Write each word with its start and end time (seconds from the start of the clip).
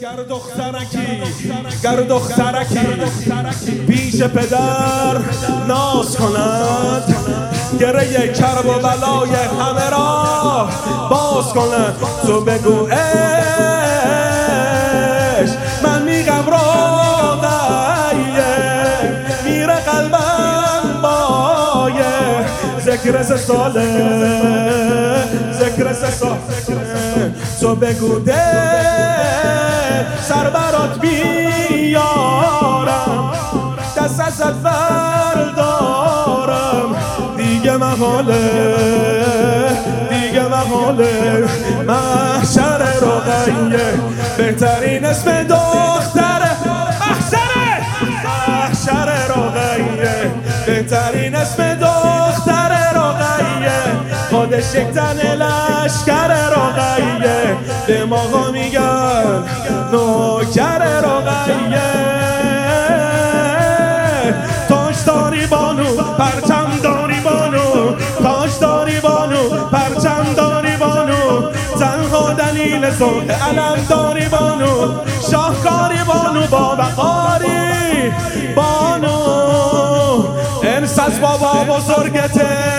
گر 0.00 0.22
دخترکی 0.28 1.22
گر 1.82 1.96
دخترکی 1.96 2.78
پیش 3.88 4.22
پدر 4.22 5.18
ناز 5.68 6.16
کند. 6.16 7.14
گره 7.80 8.32
کرب 8.32 8.66
و 8.66 8.72
بلای 8.72 9.30
همه 9.30 9.90
را 9.90 10.68
باز 11.10 11.52
کند. 11.52 11.94
تو 12.26 12.40
بگو 12.40 12.86
اش 12.86 12.98
من 15.82 16.02
میگم 16.02 16.50
را 16.50 17.38
میره 19.44 19.74
قلبم 19.74 21.02
بایه. 21.02 22.46
ذکر 22.80 23.22
ساله 23.22 23.86
ذکر 25.52 25.92
ساله. 25.92 26.77
تو 27.60 27.74
بگو 27.74 28.18
ده 28.18 28.42
سر 30.22 30.50
برات 30.50 31.00
بیارم 31.00 32.18
دست 33.96 34.20
از 34.20 34.62
دارم. 35.56 36.96
دیگه 37.36 37.76
محاله 37.76 38.50
دیگه 40.10 40.42
محاله. 40.42 41.44
محشر 41.86 42.78
رقیه 42.78 43.92
بهترین 44.36 45.04
اسم 45.04 45.42
دختره 45.42 46.50
محشر! 46.66 47.80
محشر 48.24 49.06
رقیه 49.28 50.32
بهترین 50.66 51.34
اسم 51.34 51.74
دختر 51.74 52.92
رقیه 52.94 53.82
خودش 54.30 54.74
یک 54.74 54.92
رقیه 57.98 58.06
دماغا 58.06 58.50
میگن 58.50 59.44
نوکر 59.92 60.78
رقیه. 60.78 61.82
تاش 64.68 64.96
داری 65.06 65.46
بانو 65.46 65.96
پرچم 66.18 66.70
داری 66.82 67.20
بانو. 67.20 67.94
تاش 68.22 68.56
داری 68.60 69.00
بانو 69.00 69.48
پرچم 69.72 70.34
داری 70.36 70.76
بانو. 70.76 71.50
تنها 71.78 72.32
دلیل 72.32 72.90
صلح 72.90 73.48
علم 73.48 73.86
داری 73.88 74.28
بانو. 74.28 74.92
شاهکاری 75.30 76.04
بانو 76.06 76.46
با 76.46 76.74
بقاری 76.74 78.12
بانو. 78.56 79.18
ارس 80.62 80.98
از 80.98 81.20
بابا 81.20 81.64
بزرگته. 81.64 82.77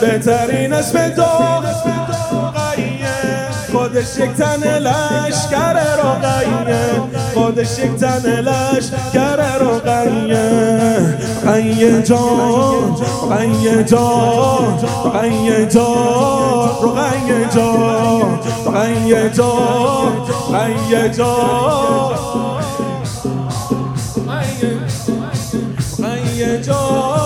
بهترین 0.00 0.72
اسم 0.72 1.08
دختر 1.08 1.68
خودش 3.72 4.18
یک 4.18 4.30
تن 4.34 4.78
لشکر 4.78 5.72
رقیه 5.72 7.00
خودش 7.34 7.78
یک 7.78 7.94
تن 7.96 8.40
لشکر 8.40 9.36
رقیه 9.86 11.18
رقیه 11.44 12.02
جان 12.02 12.96
رقیه 13.30 13.84
جان 13.84 14.78
رقیه 15.14 15.66
جان. 15.66 16.68
رقیه 16.82 17.48
جان 17.54 18.38
رقیه 18.66 19.30
جان 19.30 20.12
رقیه 20.52 21.08
جان. 21.08 22.38
هیجان 25.98 26.16
هیجان 26.34 27.17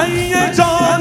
هیجان 0.00 1.00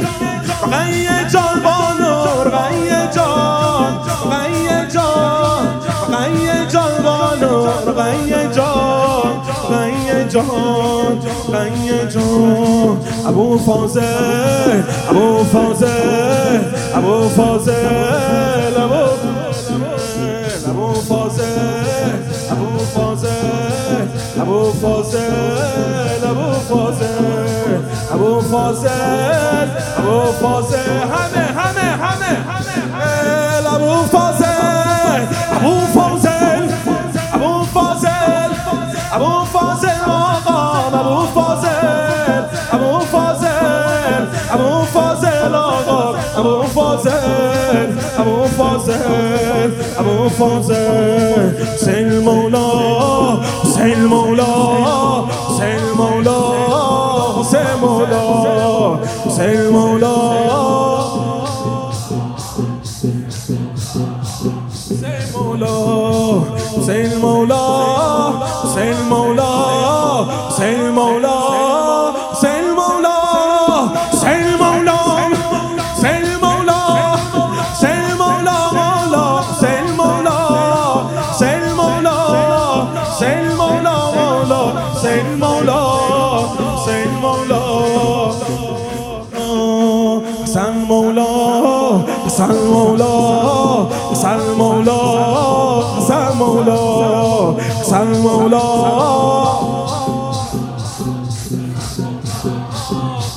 هیجان 0.71 1.59
بانور 1.65 2.47
هیجان 2.71 3.93
هیجان 4.31 5.67
هیجان 6.13 6.93
بانور 7.03 7.87
هیجان 8.01 9.33
هیجان 9.71 11.13
هیجان 11.53 12.97
ابو 13.27 13.57
فاضل 13.57 14.83
ابو 15.09 15.43
فاضل 15.43 16.61
ابو 16.95 17.29
فاضل 17.29 18.77
ابو 18.77 19.03
ابو 20.69 20.93
فاضل 20.93 22.19
ابو 22.51 22.77
فاضل 22.95 23.39
ابو 24.41 24.63
فاضل 24.81 26.23
ابو 26.23 26.53
فاضل. 26.69 27.28
همه 31.13 31.43
همه 31.59 31.87
همه 32.03 32.31
همه 32.49 32.69
ابو 33.75 34.03
فاضل 34.11 35.21
ابو 35.55 35.79
فاضل 35.93 36.69
ابو 37.33 37.63
فاضل 37.73 38.51
ابو 39.13 39.45
فاضل 39.53 39.99
آقا 40.07 40.87
ابو 40.99 41.25
فاضل 41.35 42.43
ابو 42.73 42.99
فاضل 42.99 44.27
ابو 44.53 44.85
فاضل 44.93 45.55
آقا 45.55 46.15
ابو 46.37 46.63
فاضل 46.63 47.89
ابو 48.19 48.47
فاضل 48.57 49.71
ابو 49.99 50.29
فاضل 50.29 51.51
سل 51.77 52.19
مولا 52.19 52.67
حسین 53.63 54.05
مولا 54.05 54.48
حسین 66.89 67.17
مولا 67.17 67.65
حسین 68.63 69.01
مولا 69.09 70.25
حسین 70.49 70.89
مولا. 70.89 71.58
حسن 90.49 90.77
مولا 90.87 91.25
حسن 92.25 92.55
مولا 92.69 93.85
حسن 94.11 94.39
مولا 94.57 94.95
حسن 95.97 96.37
مولا 96.37 96.77
حسن 97.81 98.07
مولا 98.21 98.63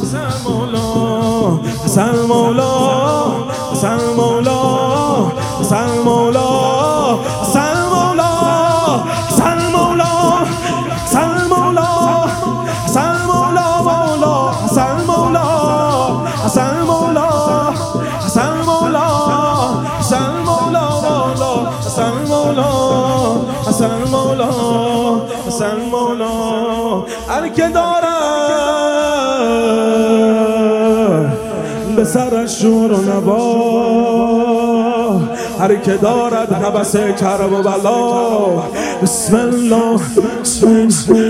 حسن 0.01 0.31
مولا 0.45 0.87
حسن 1.85 2.17
مولا 2.29 2.71
حسن 3.73 4.01
مولا 4.17 4.59
حسن 5.61 5.99
مولا 6.05 6.22
حسن 23.67 23.91
مولا 24.11 25.21
حسن 25.47 25.77
مولا 25.91 27.05
هر 27.29 27.49
که 27.49 27.69
داره 27.69 28.13
به 31.97 32.05
سرش 32.05 32.63
شور 32.63 32.93
و 32.93 33.01
نبا 33.11 33.83
هر 35.61 35.75
که 35.75 35.93
دارد 35.93 36.53
حبس 36.53 36.97
کرب 36.97 37.53
و 37.53 37.63
بلا 37.63 38.49
بسم 39.03 39.37
الله 39.37 40.01
بسم 40.43 40.67
الله 40.67 41.23